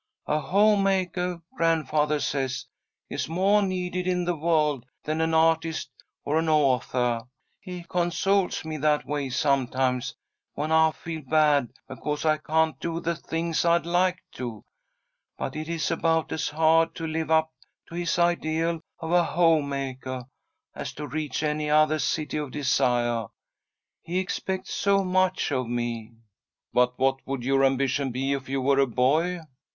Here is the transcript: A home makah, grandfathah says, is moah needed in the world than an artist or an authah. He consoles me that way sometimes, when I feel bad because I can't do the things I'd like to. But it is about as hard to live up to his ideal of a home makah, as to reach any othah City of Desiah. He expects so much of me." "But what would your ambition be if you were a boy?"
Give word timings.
A 0.25 0.39
home 0.39 0.81
makah, 0.85 1.43
grandfathah 1.59 2.21
says, 2.23 2.65
is 3.07 3.29
moah 3.29 3.61
needed 3.61 4.07
in 4.07 4.25
the 4.25 4.35
world 4.35 4.83
than 5.03 5.21
an 5.21 5.35
artist 5.35 5.91
or 6.25 6.39
an 6.39 6.47
authah. 6.47 7.27
He 7.59 7.83
consoles 7.87 8.65
me 8.65 8.77
that 8.77 9.05
way 9.05 9.29
sometimes, 9.29 10.15
when 10.55 10.71
I 10.71 10.89
feel 10.89 11.21
bad 11.21 11.69
because 11.87 12.25
I 12.25 12.37
can't 12.37 12.79
do 12.79 12.99
the 12.99 13.15
things 13.15 13.63
I'd 13.63 13.85
like 13.85 14.17
to. 14.31 14.65
But 15.37 15.55
it 15.55 15.69
is 15.69 15.91
about 15.91 16.31
as 16.31 16.49
hard 16.49 16.95
to 16.95 17.05
live 17.05 17.29
up 17.29 17.51
to 17.89 17.93
his 17.93 18.17
ideal 18.17 18.81
of 19.01 19.11
a 19.11 19.23
home 19.23 19.69
makah, 19.69 20.27
as 20.73 20.93
to 20.93 21.05
reach 21.05 21.43
any 21.43 21.69
othah 21.69 21.99
City 21.99 22.37
of 22.37 22.49
Desiah. 22.49 23.27
He 24.01 24.17
expects 24.17 24.73
so 24.73 25.03
much 25.03 25.51
of 25.51 25.67
me." 25.67 26.15
"But 26.73 26.97
what 26.97 27.19
would 27.27 27.43
your 27.43 27.63
ambition 27.63 28.09
be 28.11 28.33
if 28.33 28.49
you 28.49 28.61
were 28.61 28.79
a 28.79 28.87
boy?" 28.87 29.41